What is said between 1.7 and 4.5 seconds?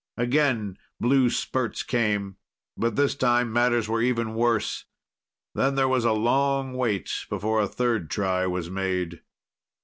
came, but this time matters were even